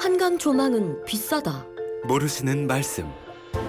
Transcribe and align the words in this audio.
한강 0.00 0.38
조망은 0.38 1.04
비싸다. 1.04 1.64
모르시는 2.04 2.66
말씀. 2.66 3.08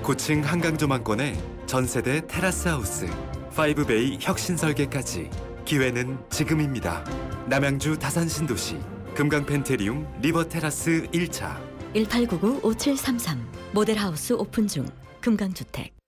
고층 0.03 0.41
한강 0.41 0.77
조망권에 0.77 1.37
전세대 1.65 2.27
테라스 2.27 2.67
하우스, 2.67 3.07
5베이 3.51 4.17
혁신 4.19 4.57
설계까지 4.57 5.29
기회는 5.65 6.17
지금입니다. 6.29 7.03
남양주 7.47 7.99
다산 7.99 8.27
신도시 8.27 8.77
금강 9.13 9.45
펜테리움 9.45 10.07
리버 10.21 10.45
테라스 10.45 11.07
1차 11.13 11.57
1899-5733 11.93 13.37
모델하우스 13.73 14.33
오픈 14.33 14.67
중 14.67 14.85
금강주택 15.21 15.98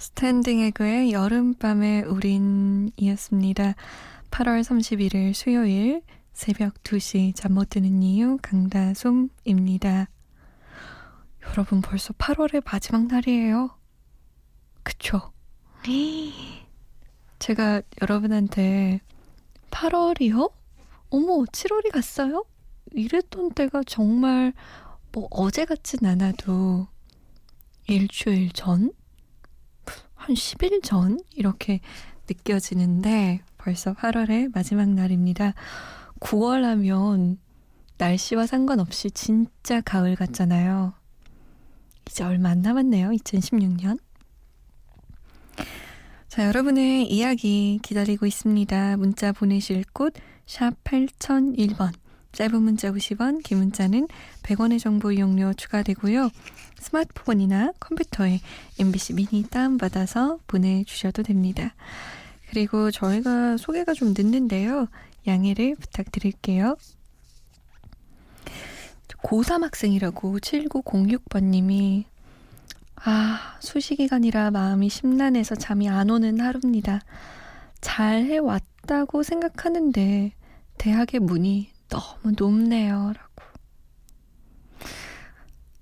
스탠딩 0.00 0.60
에그의 0.60 1.12
여름밤에 1.12 2.04
우린이었습니다. 2.04 3.74
8월 4.30 4.62
31일 4.62 5.34
수요일 5.34 6.00
새벽 6.32 6.82
2시 6.82 7.34
잠 7.36 7.52
못 7.52 7.68
드는 7.68 8.02
이유 8.02 8.38
강다솜입니다. 8.40 10.08
여러분 11.48 11.82
벌써 11.82 12.14
8월의 12.14 12.62
마지막 12.64 13.08
날이에요. 13.08 13.76
그쵸? 14.82 15.32
제가 17.38 17.82
여러분한테 18.00 19.00
8월이요? 19.70 20.50
어머, 21.10 21.44
7월이 21.44 21.92
갔어요? 21.92 22.46
이랬던 22.92 23.50
때가 23.52 23.82
정말 23.86 24.54
뭐 25.12 25.28
어제 25.30 25.66
같진 25.66 26.06
않아도 26.06 26.88
일주일 27.86 28.52
전? 28.52 28.92
한 30.20 30.34
10일 30.34 30.82
전? 30.82 31.18
이렇게 31.34 31.80
느껴지는데 32.28 33.40
벌써 33.56 33.94
8월의 33.94 34.52
마지막 34.54 34.90
날입니다. 34.90 35.54
9월 36.20 36.62
하면 36.62 37.38
날씨와 37.96 38.46
상관없이 38.46 39.10
진짜 39.10 39.80
가을 39.80 40.16
같잖아요. 40.16 40.92
이제 42.06 42.22
얼마 42.22 42.50
안 42.50 42.60
남았네요. 42.60 43.08
2016년. 43.10 43.98
자, 46.28 46.46
여러분의 46.46 47.10
이야기 47.10 47.78
기다리고 47.82 48.26
있습니다. 48.26 48.98
문자 48.98 49.32
보내실 49.32 49.84
곳, 49.94 50.12
샵 50.44 50.72
8001번. 50.84 51.92
짧은 52.32 52.62
문자 52.62 52.90
50원, 52.90 53.42
긴 53.42 53.58
문자는 53.58 54.08
100원의 54.42 54.80
정보 54.80 55.12
이용료 55.12 55.54
추가되고요. 55.54 56.30
스마트폰이나 56.78 57.72
컴퓨터에 57.80 58.40
MBC 58.78 59.14
미니 59.14 59.42
다운받아서 59.42 60.38
보내주셔도 60.46 61.22
됩니다. 61.22 61.74
그리고 62.48 62.90
저희가 62.90 63.56
소개가 63.56 63.94
좀 63.94 64.14
늦는데요. 64.16 64.88
양해를 65.26 65.76
부탁드릴게요. 65.76 66.76
고3 69.22 69.62
학생이라고 69.62 70.38
7906번님이 70.38 72.04
아, 73.02 73.56
수시기간이라 73.60 74.50
마음이 74.50 74.88
심란해서 74.88 75.54
잠이 75.54 75.88
안 75.88 76.10
오는 76.10 76.40
하루입니다. 76.40 77.00
잘 77.80 78.24
해왔다고 78.24 79.22
생각하는데 79.22 80.32
대학의 80.78 81.20
문이 81.20 81.70
너무 81.90 82.34
높네요. 82.36 83.12
라고. 83.14 83.30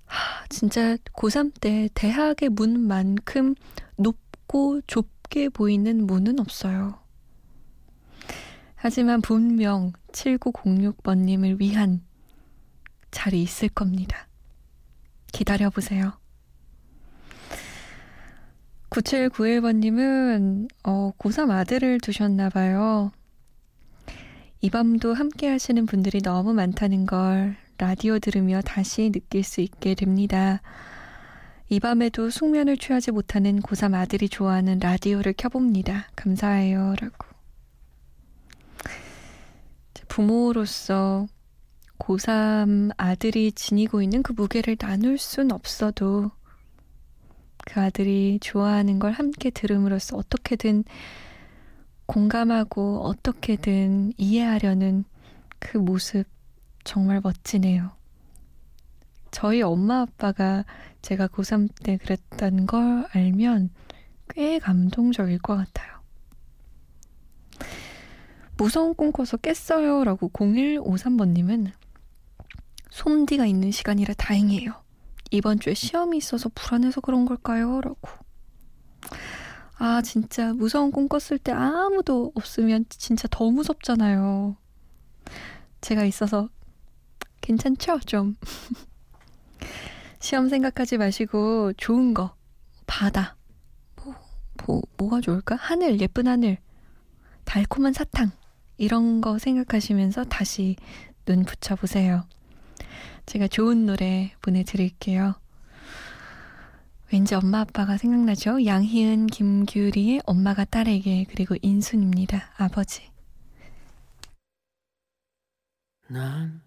하, 0.07 0.47
진짜 0.49 0.97
고3 1.15 1.53
때 1.61 1.89
대학의 1.95 2.49
문만큼 2.49 3.55
높고 3.97 4.81
좁게 4.87 5.51
보이는 5.51 6.07
문은 6.07 6.41
없어요. 6.41 6.99
하지만 8.75 9.21
분명 9.21 9.93
7906번님을 10.13 11.61
위한 11.61 12.05
자리 13.11 13.43
있을 13.43 13.69
겁니다. 13.69 14.29
기다려보세요. 15.33 16.13
9791번님은, 18.91 20.69
어, 20.85 21.13
고3 21.19 21.51
아들을 21.51 22.01
두셨나봐요. 22.01 23.13
이 24.61 24.71
밤도 24.71 25.15
함께 25.15 25.49
하시는 25.49 25.87
분들이 25.87 26.21
너무 26.21 26.53
많다는 26.53 27.07
걸 27.07 27.57
라디오 27.79 28.19
들으며 28.19 28.61
다시 28.61 29.11
느낄 29.11 29.45
수 29.45 29.61
있게 29.61 29.95
됩니다. 29.95 30.61
이 31.69 31.79
밤에도 31.79 32.29
숙면을 32.29 32.77
취하지 32.77 33.13
못하는 33.13 33.61
고3 33.61 33.95
아들이 33.95 34.29
좋아하는 34.29 34.81
라디오를 34.81 35.35
켜봅니다. 35.37 36.09
감사해요. 36.17 36.97
라고. 37.01 37.29
부모로서 40.09 41.29
고3 42.01 42.91
아들이 42.97 43.53
지니고 43.53 44.03
있는 44.03 44.25
그 44.25 44.33
무게를 44.33 44.75
나눌 44.75 45.19
순 45.19 45.53
없어도 45.53 46.33
그 47.65 47.81
아들이 47.81 48.39
좋아하는 48.41 48.99
걸 48.99 49.13
함께 49.13 49.51
들음으로써 49.51 50.17
어떻게든 50.17 50.83
공감하고 52.09 53.03
어떻게든 53.03 54.15
이해하려는 54.17 55.05
그 55.59 55.77
모습 55.77 56.25
정말 56.83 57.21
멋지네요. 57.21 57.91
저희 59.31 59.61
엄마 59.61 60.01
아빠가 60.01 60.65
제가 61.03 61.29
고3 61.29 61.69
때 61.83 61.99
그랬다는 61.99 62.67
걸 62.67 63.07
알면 63.13 63.71
꽤 64.31 64.59
감동적일 64.59 65.39
것 65.39 65.57
같아요. 65.57 65.99
무서운 68.57 68.95
꿈 68.95 69.13
꿔서 69.13 69.37
깼어요. 69.37 70.03
라고 70.05 70.31
0153번님은 70.31 71.71
솜디가 72.91 73.45
있는 73.45 73.71
시간이라 73.71 74.15
다행이에요. 74.15 74.73
이번 75.31 75.61
주에 75.61 75.75
시험이 75.75 76.17
있어서 76.17 76.49
불안해서 76.55 77.03
그런 77.03 77.27
걸까요? 77.27 77.83
라고. 77.83 78.09
아, 79.81 80.03
진짜 80.03 80.53
무서운 80.53 80.91
꿈 80.91 81.09
꿨을 81.09 81.39
때 81.39 81.53
아무도 81.53 82.33
없으면 82.35 82.85
진짜 82.89 83.29
더 83.31 83.49
무섭잖아요. 83.49 84.57
제가 85.81 86.05
있어서 86.05 86.49
괜찮죠? 87.41 88.01
좀. 88.01 88.35
시험 90.19 90.49
생각하지 90.49 90.99
마시고 90.99 91.75
좋은 91.75 92.13
거, 92.13 92.35
바다. 92.89 93.37
뭐, 94.03 94.15
뭐, 94.67 94.83
뭐가 94.97 95.21
좋을까? 95.21 95.55
하늘, 95.55 96.01
예쁜 96.01 96.27
하늘. 96.27 96.59
달콤한 97.45 97.93
사탕. 97.93 98.33
이런 98.79 99.21
거 99.21 99.39
생각하시면서 99.39 100.25
다시 100.25 100.75
눈 101.25 101.45
붙여보세요. 101.45 102.25
제가 103.27 103.47
좋은 103.47 103.87
노래 103.87 104.33
보내드릴게요. 104.43 105.35
왠지 107.11 107.35
엄마 107.35 107.61
아빠가 107.61 107.97
생각나죠? 107.97 108.67
양희은, 108.67 109.29
김규리의 109.29 110.21
엄마가 110.27 110.67
딸에게 110.67 111.25
그리고 111.31 111.55
인순입니다. 111.63 112.51
아버지. 112.59 113.11
난 116.09 116.61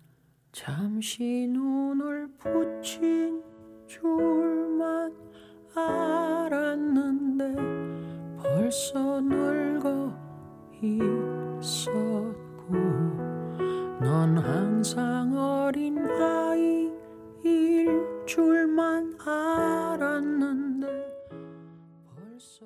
잠시 0.52 1.48
눈을 1.48 2.28
붙인 2.40 3.42
줄만 3.88 5.14
알았는데 5.76 7.56
벌써 8.42 9.22
늙어 9.22 10.12
있었고 10.82 12.74
넌 14.00 14.38
항상 14.38 15.38
어린 15.38 15.98
아이일 16.00 16.81
줄만 18.32 19.20
알았는데 19.20 20.88
벌써 22.16 22.66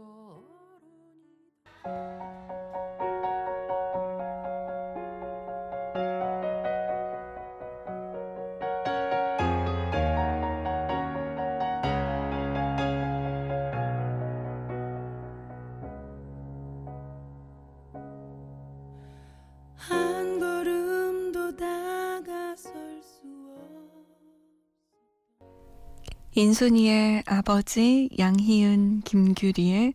인순이의 26.37 27.23
아버지 27.27 28.09
양희은, 28.19 29.03
김규리의 29.05 29.93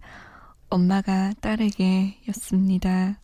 엄마가 0.71 1.35
따르게였습니다. 1.43 3.21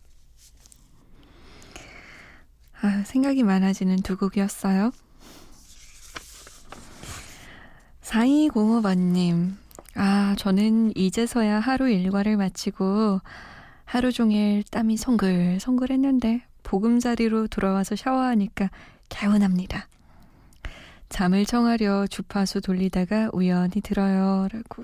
아, 2.79 3.03
생각이 3.07 3.41
많아지는 3.41 4.03
두 4.03 4.17
곡이었어요. 4.17 4.91
4205번님, 8.03 9.55
아, 9.95 10.35
저는 10.37 10.95
이제서야 10.95 11.59
하루 11.59 11.89
일과를 11.89 12.37
마치고 12.37 13.19
하루 13.83 14.11
종일 14.11 14.61
땀이 14.69 14.95
송글송글 14.95 15.89
했는데 15.89 16.43
보금자리로 16.61 17.47
돌아와서 17.47 17.95
샤워하니까 17.95 18.69
개운합니다. 19.09 19.87
잠을 21.09 21.45
청하려 21.45 22.07
주파수 22.07 22.61
돌리다가 22.61 23.29
우연히 23.33 23.81
들어요. 23.81 24.47
라고. 24.51 24.83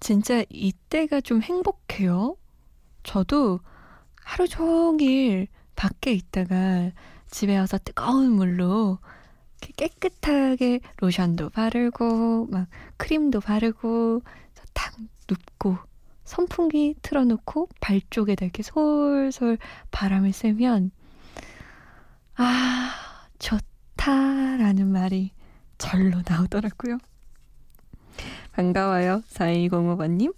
진짜 0.00 0.42
이때가 0.48 1.20
좀 1.20 1.42
행복해요. 1.42 2.36
저도 3.02 3.60
하루 4.24 4.48
종일 4.48 5.48
밖에 5.76 6.12
있다가 6.12 6.92
집에 7.30 7.56
와서 7.56 7.78
뜨거운 7.78 8.32
물로 8.32 8.98
깨끗하게 9.76 10.80
로션도 10.98 11.50
바르고 11.50 12.46
막 12.46 12.66
크림도 12.96 13.40
바르고 13.40 14.22
탁 14.72 14.94
눕고 15.28 15.76
선풍기 16.24 16.94
틀어놓고 17.02 17.68
발 17.80 18.00
쪽에다 18.08 18.46
이렇게 18.46 18.62
솔솔 18.62 19.58
바람을 19.90 20.32
쐬면 20.32 20.90
아 22.36 22.92
좋다 23.38 23.69
라는 24.06 24.88
말이 24.88 25.30
절로 25.78 26.22
나오더라고요. 26.26 26.98
반가워요. 28.52 29.22
4205번님. 29.28 30.34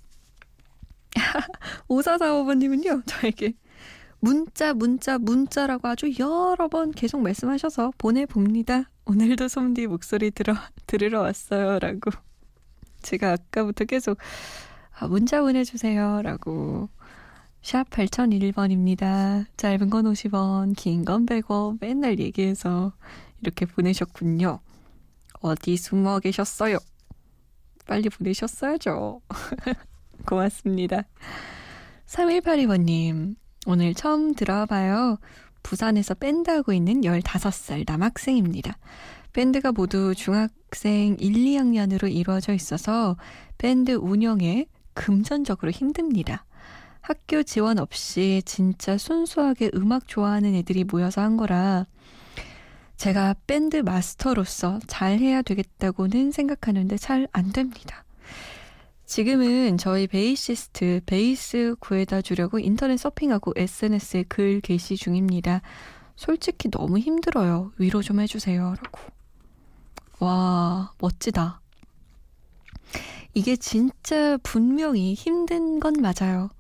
5445번님은요, 1.88 3.03
저에게 3.06 3.55
문자, 4.20 4.73
문자, 4.73 5.19
문자라고 5.19 5.88
아주 5.88 6.12
여러 6.19 6.69
번 6.69 6.93
계속 6.93 7.20
말씀하셔서 7.23 7.93
보내봅니다. 7.99 8.91
오늘도 9.05 9.49
솜디 9.49 9.88
목소리 9.88 10.31
들어, 10.31 10.55
들으러 10.87 11.20
왔어요. 11.23 11.79
라고. 11.79 12.11
제가 13.03 13.32
아까부터 13.32 13.85
계속 13.85 14.19
아, 14.99 15.09
문자 15.09 15.41
보내주세요. 15.41 16.23
라고. 16.23 16.88
샵 17.62 17.88
8001번입니다. 17.91 19.47
짧은 19.56 19.91
건 19.91 20.05
50원, 20.06 20.75
긴 20.76 21.05
건 21.05 21.26
100원 21.26 21.79
맨날 21.81 22.19
얘기해서 22.19 22.93
이렇게 23.42 23.66
보내셨군요. 23.66 24.60
어디 25.40 25.76
숨어 25.76 26.20
계셨어요? 26.20 26.78
빨리 27.86 28.08
보내셨어야죠. 28.08 29.20
고맙습니다. 30.26 31.02
3182번님, 32.06 33.34
오늘 33.66 33.94
처음 33.94 34.34
들어봐요. 34.34 35.18
부산에서 35.62 36.14
밴드 36.14 36.50
하고 36.50 36.72
있는 36.72 37.02
15살 37.02 37.84
남학생입니다. 37.86 38.78
밴드가 39.32 39.72
모두 39.72 40.14
중학생 40.14 41.16
1, 41.18 41.32
2학년으로 41.32 42.12
이루어져 42.12 42.52
있어서 42.52 43.16
밴드 43.58 43.92
운영에 43.92 44.66
금전적으로 44.94 45.70
힘듭니다. 45.70 46.44
학교 47.00 47.42
지원 47.42 47.78
없이 47.78 48.42
진짜 48.44 48.96
순수하게 48.96 49.70
음악 49.74 50.06
좋아하는 50.06 50.54
애들이 50.54 50.84
모여서 50.84 51.20
한 51.20 51.36
거라 51.36 51.86
제가 53.02 53.34
밴드 53.49 53.78
마스터로서 53.78 54.78
잘 54.87 55.19
해야 55.19 55.43
되겠다고는 55.43 56.31
생각하는데 56.31 56.96
잘 56.99 57.26
안 57.32 57.50
됩니다. 57.50 58.04
지금은 59.06 59.76
저희 59.76 60.06
베이시스트 60.06 61.00
베이스 61.04 61.75
구해다 61.81 62.22
주려고 62.22 62.60
인터넷 62.60 62.96
서핑하고 62.96 63.54
SNS에 63.56 64.22
글 64.28 64.60
게시 64.60 64.94
중입니다. 64.94 65.62
솔직히 66.14 66.70
너무 66.70 67.00
힘들어요. 67.00 67.72
위로 67.76 68.02
좀 68.02 68.20
해주세요. 68.20 68.76
라고. 68.81 69.00
와, 70.20 70.93
멋지다. 71.00 71.60
이게 73.34 73.56
진짜 73.56 74.37
분명히 74.44 75.14
힘든 75.14 75.81
건 75.81 75.94
맞아요. 75.94 76.50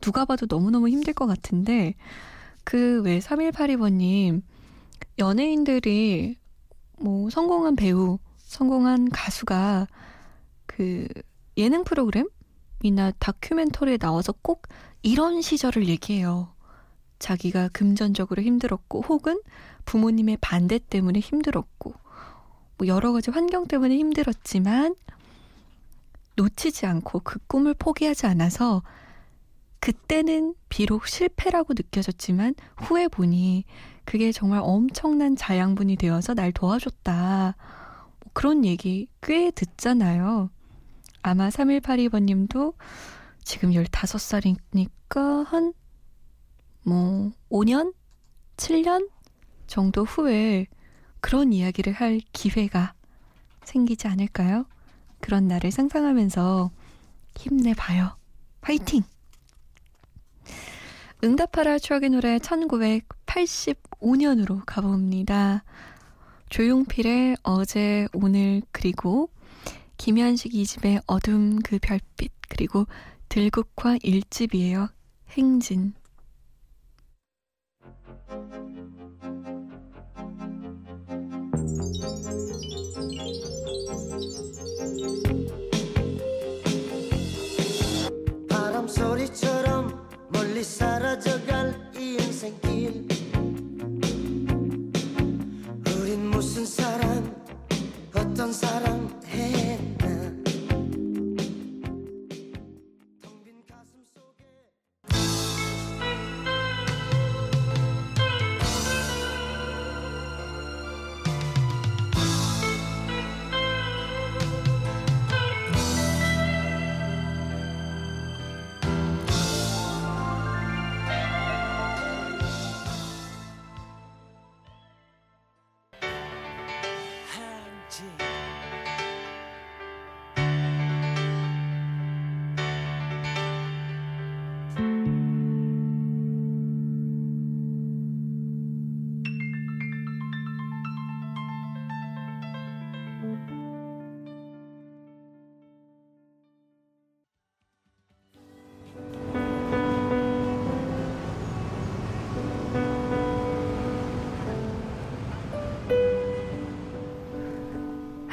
누가 0.00 0.24
봐도 0.24 0.46
너무너무 0.48 0.88
힘들 0.88 1.12
것 1.12 1.28
같은데, 1.28 1.94
그 2.64 3.02
왜 3.04 3.20
3182번님, 3.20 4.42
연예인들이 5.18 6.36
뭐 6.98 7.30
성공한 7.30 7.76
배우, 7.76 8.18
성공한 8.38 9.08
가수가 9.10 9.86
그 10.66 11.08
예능 11.56 11.84
프로그램이나 11.84 13.12
다큐멘터리에 13.18 13.98
나와서 13.98 14.32
꼭 14.42 14.68
이런 15.02 15.42
시절을 15.42 15.88
얘기해요. 15.88 16.54
자기가 17.18 17.68
금전적으로 17.72 18.42
힘들었고 18.42 19.02
혹은 19.02 19.40
부모님의 19.84 20.38
반대 20.40 20.78
때문에 20.78 21.20
힘들었고 21.20 21.94
뭐 22.78 22.86
여러 22.86 23.12
가지 23.12 23.30
환경 23.30 23.66
때문에 23.66 23.96
힘들었지만 23.96 24.96
놓치지 26.36 26.86
않고 26.86 27.20
그 27.20 27.38
꿈을 27.46 27.74
포기하지 27.74 28.26
않아서 28.26 28.82
그때는 29.82 30.54
비록 30.68 31.08
실패라고 31.08 31.74
느껴졌지만 31.74 32.54
후에 32.76 33.08
보니 33.08 33.64
그게 34.04 34.30
정말 34.30 34.60
엄청난 34.62 35.34
자양분이 35.34 35.96
되어서 35.96 36.34
날 36.34 36.52
도와줬다. 36.52 37.56
뭐 38.20 38.30
그런 38.32 38.64
얘기 38.64 39.08
꽤 39.20 39.50
듣잖아요. 39.50 40.50
아마 41.22 41.48
3182번 41.48 42.22
님도 42.22 42.74
지금 43.42 43.70
15살이니까 43.70 45.46
한, 45.46 45.72
뭐, 46.84 47.32
5년? 47.50 47.92
7년? 48.58 49.10
정도 49.66 50.04
후에 50.04 50.66
그런 51.20 51.52
이야기를 51.52 51.92
할 51.92 52.20
기회가 52.32 52.94
생기지 53.64 54.06
않을까요? 54.06 54.64
그런 55.20 55.48
날을 55.48 55.72
상상하면서 55.72 56.70
힘내봐요. 57.36 58.16
화이팅! 58.60 59.02
응답하라 61.24 61.78
추억의 61.78 62.10
노래 62.10 62.38
1985년으로 62.38 64.60
가봅니다. 64.66 65.62
조용필의 66.48 67.36
어제, 67.44 68.08
오늘, 68.12 68.60
그리고 68.72 69.30
김현식 69.98 70.52
이집의 70.52 71.02
어둠 71.06 71.60
그 71.60 71.78
별빛 71.80 72.32
그리고 72.48 72.86
들국화 73.28 73.98
일집이에요. 74.02 74.88
행진 75.30 75.94
인생길 92.42 93.06
우린 95.86 96.26
무슨 96.26 96.66
사랑 96.66 97.44
어떤 98.12 98.52
사랑 98.52 99.20
했 99.26 99.91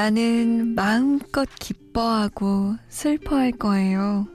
나는 0.00 0.74
마음껏 0.74 1.46
기뻐하고 1.58 2.74
슬퍼할 2.88 3.52
거예요. 3.52 4.26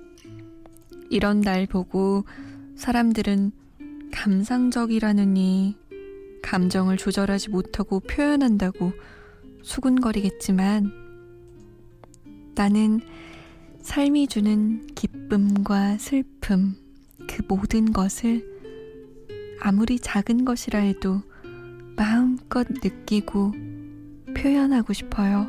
이런 1.09 1.41
날 1.41 1.65
보고 1.65 2.23
사람들은 2.75 3.51
감상적이라느니 4.11 5.75
감정을 6.43 6.97
조절하지 6.97 7.49
못하고 7.49 7.99
표현한다고 7.99 8.91
수군거리겠지만 9.63 10.91
나는 12.53 13.01
삶이 13.81 14.27
주는 14.27 14.85
기쁨과 14.93 15.97
슬픔, 15.97 16.75
그 17.27 17.41
모든 17.47 17.91
것을 17.91 18.45
아무리 19.61 19.97
작은 19.97 20.45
것이라 20.45 20.77
해도 20.77 21.23
마음껏 21.95 22.67
느끼고 22.69 23.74
표현하고 24.35 24.93
싶어요. 24.93 25.47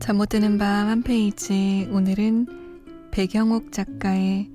잠 0.00 0.16
못 0.16 0.28
드는 0.28 0.58
밤 0.58 0.88
한 0.88 1.02
페이지 1.02 1.88
오늘은 1.92 2.46
배경옥 3.12 3.70
작가의 3.72 4.48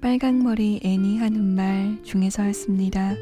빨강머리 0.00 0.80
애니 0.82 1.18
하는 1.18 1.54
말 1.54 1.98
중에서였습니다. 2.02 3.14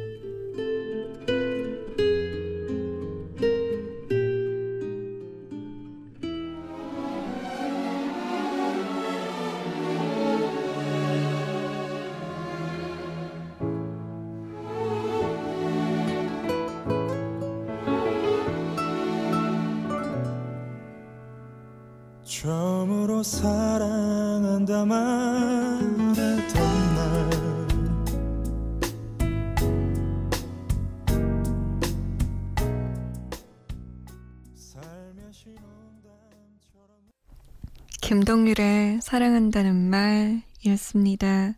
김동률의 38.02 39.00
사랑한다는 39.00 39.88
말이었습니다. 39.88 41.54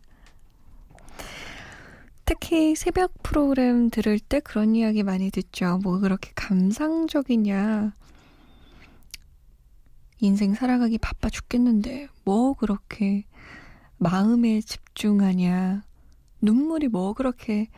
특히 2.23 2.75
새벽 2.75 3.11
프로그램 3.23 3.89
들을 3.89 4.19
때 4.19 4.39
그런 4.41 4.75
이야기 4.75 5.01
많이 5.01 5.31
듣죠. 5.31 5.79
뭐 5.83 5.99
그렇게 5.99 6.31
감상적이냐. 6.35 7.95
인생 10.19 10.53
살아가기 10.53 10.99
바빠 10.99 11.31
죽겠는데 11.31 12.09
뭐 12.23 12.53
그렇게 12.53 13.25
마음에 13.97 14.61
집중하냐. 14.61 15.81
눈물이 16.41 16.89
뭐 16.89 17.13
그렇게 17.13 17.69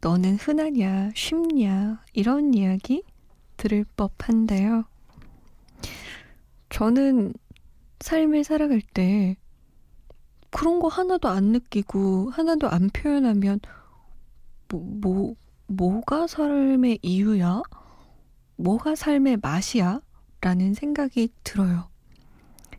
너는 0.00 0.34
흔하냐, 0.34 1.12
쉽냐. 1.14 2.02
이런 2.12 2.54
이야기 2.54 3.04
들을 3.56 3.84
법한데요. 3.96 4.84
저는 6.70 7.34
삶을 8.00 8.44
살아갈 8.44 8.80
때 8.80 9.36
그런 10.50 10.80
거 10.80 10.88
하나도 10.88 11.28
안 11.28 11.44
느끼고 11.52 12.30
하나도 12.30 12.68
안 12.68 12.90
표현하면 12.90 13.60
뭐, 14.68 14.80
뭐, 15.00 15.36
뭐가 15.66 16.26
삶의 16.26 16.98
이유야? 17.02 17.62
뭐가 18.56 18.94
삶의 18.94 19.38
맛이야? 19.38 20.00
라는 20.40 20.74
생각이 20.74 21.32
들어요. 21.44 21.88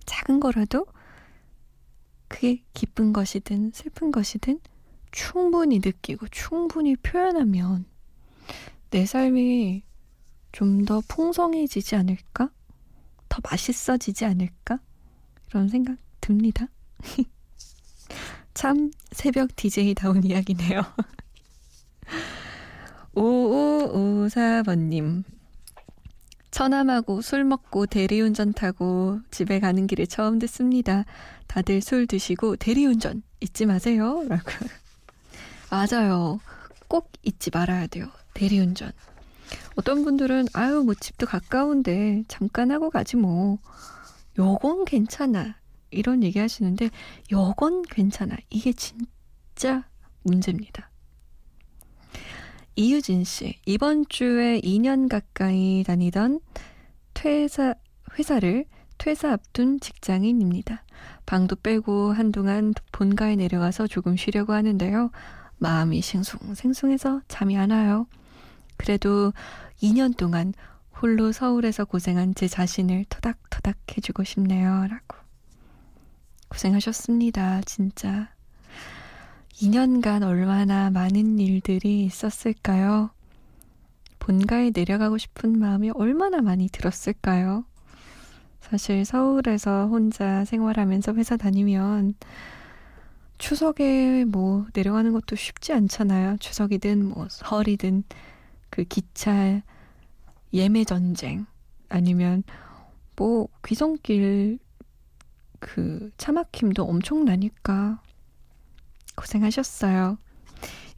작은 0.05 0.39
거라도 0.39 0.85
그게 2.27 2.63
기쁜 2.73 3.13
것이든 3.13 3.71
슬픈 3.73 4.11
것이든 4.11 4.59
충분히 5.11 5.79
느끼고 5.83 6.27
충분히 6.29 6.95
표현하면 6.95 7.85
내 8.89 9.05
삶이 9.05 9.83
좀 10.51 10.85
더 10.85 11.01
풍성해지지 11.07 11.95
않을까? 11.95 12.49
더 13.29 13.39
맛있어지지 13.49 14.25
않을까? 14.25 14.79
이런 15.51 15.67
생각 15.67 15.97
듭니다. 16.21 16.67
참 18.53 18.91
새벽 19.11 19.55
DJ다운 19.55 20.23
이야기네요. 20.23 20.81
5554번님. 23.13 25.23
처남하고 26.51 27.21
술 27.21 27.43
먹고 27.43 27.85
대리운전 27.85 28.53
타고 28.53 29.19
집에 29.29 29.59
가는 29.59 29.87
길에 29.87 30.05
처음 30.05 30.39
듣습니다. 30.39 31.03
다들 31.47 31.81
술 31.81 32.07
드시고 32.07 32.55
대리운전 32.57 33.23
잊지 33.41 33.65
마세요. 33.65 34.23
라고. 34.27 34.51
맞아요. 35.71 36.39
꼭 36.87 37.11
잊지 37.23 37.51
말아야 37.53 37.87
돼요. 37.87 38.07
대리운전. 38.33 38.91
어떤 39.75 40.03
분들은 40.03 40.47
아유 40.53 40.83
뭐 40.83 40.93
집도 40.93 41.25
가까운데 41.25 42.23
잠깐 42.27 42.71
하고 42.71 42.89
가지 42.89 43.17
뭐. 43.17 43.57
요건 44.37 44.85
괜찮아. 44.85 45.55
이런 45.89 46.23
얘기 46.23 46.39
하시는데 46.39 46.89
요건 47.31 47.81
괜찮아. 47.83 48.35
이게 48.49 48.71
진짜 48.73 49.85
문제입니다. 50.23 50.89
이유진 52.75 53.25
씨, 53.25 53.59
이번 53.65 54.05
주에 54.07 54.61
2년 54.61 55.09
가까이 55.09 55.83
다니던 55.85 56.39
퇴사, 57.13 57.75
회사를 58.17 58.65
퇴사 58.97 59.33
앞둔 59.33 59.79
직장인입니다. 59.79 60.83
방도 61.25 61.55
빼고 61.55 62.13
한동안 62.13 62.73
본가에 62.91 63.35
내려가서 63.35 63.87
조금 63.87 64.15
쉬려고 64.15 64.53
하는데요. 64.53 65.11
마음이 65.57 66.01
싱숭생숭해서 66.01 67.21
잠이 67.27 67.57
안 67.57 67.71
와요. 67.71 68.07
그래도 68.77 69.33
2년 69.81 70.15
동안 70.17 70.53
홀로 71.01 71.31
서울에서 71.31 71.85
고생한 71.85 72.35
제 72.35 72.47
자신을 72.47 73.05
토닥토닥 73.05 73.75
해주고 73.97 74.23
싶네요. 74.23 74.85
라고. 74.87 75.17
고생하셨습니다. 76.49 77.61
진짜. 77.61 78.29
2년간 79.53 80.21
얼마나 80.21 80.91
많은 80.91 81.39
일들이 81.39 82.05
있었을까요? 82.05 83.09
본가에 84.19 84.69
내려가고 84.75 85.17
싶은 85.17 85.57
마음이 85.57 85.89
얼마나 85.89 86.39
많이 86.41 86.69
들었을까요? 86.69 87.65
사실 88.59 89.03
서울에서 89.03 89.87
혼자 89.87 90.45
생활하면서 90.45 91.15
회사 91.15 91.35
다니면 91.35 92.13
추석에 93.39 94.23
뭐 94.25 94.67
내려가는 94.75 95.13
것도 95.13 95.35
쉽지 95.35 95.73
않잖아요. 95.73 96.37
추석이든 96.37 97.05
뭐 97.05 97.25
설이든 97.27 98.03
그 98.69 98.83
기차 98.83 99.63
예매 100.53 100.83
전쟁 100.83 101.45
아니면 101.89 102.43
뭐 103.15 103.47
귀성길 103.65 104.59
그 105.59 106.11
차막힘도 106.17 106.83
엄청나니까 106.83 108.01
고생하셨어요. 109.15 110.17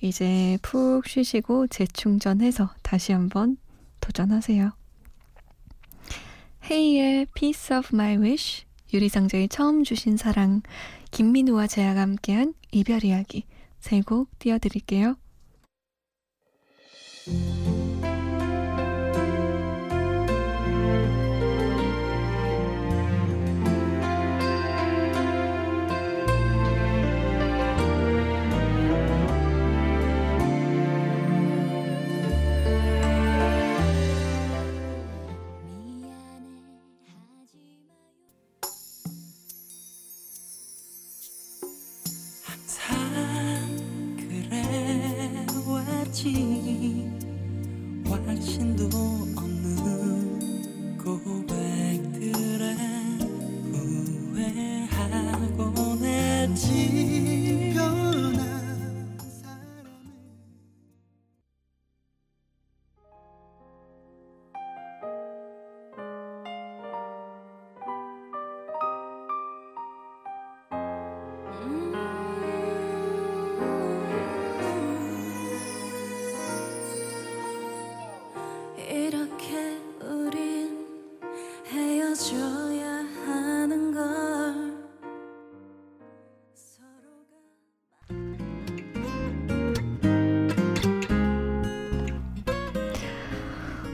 이제 0.01 0.57
푹 0.61 1.07
쉬시고 1.07 1.67
재충전해서 1.67 2.69
다시 2.81 3.11
한번 3.11 3.57
도전하세요. 3.99 4.71
헤이의 6.69 7.27
Piece 7.33 7.75
of 7.75 7.89
My 7.93 8.17
Wish, 8.17 8.65
유리상자의 8.93 9.49
처음 9.49 9.83
주신 9.83 10.17
사랑, 10.17 10.61
김민우와 11.11 11.67
제아가 11.67 12.01
함께한 12.01 12.53
이별 12.71 13.03
이야기 13.03 13.45
세 13.79 14.01
곡 14.01 14.29
띄워드릴게요. 14.39 15.15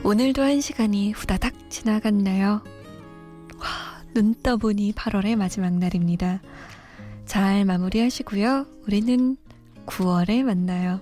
오늘도 0.10 0.42
한 0.42 0.60
시간이 0.60 1.12
후다닥 1.12 1.70
지나갔나요? 1.70 2.64
와, 3.60 4.04
눈 4.16 4.34
떠보니 4.42 4.94
8월의 4.94 5.36
마지막 5.36 5.78
날입니다. 5.78 6.42
잘 7.28 7.64
마무리하시고요. 7.64 8.66
우리는 8.88 9.38
9월에 9.86 10.42
만나요. 10.42 11.00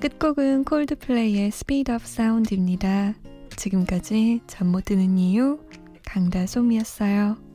끝곡은 0.00 0.64
콜드플레이의 0.64 1.46
Speed 1.46 1.92
of 1.92 2.02
Sound입니다. 2.04 3.14
지금까지 3.54 4.40
잠 4.48 4.66
못 4.66 4.86
드는 4.86 5.16
이유 5.16 5.60
강다솜이었어요. 6.04 7.47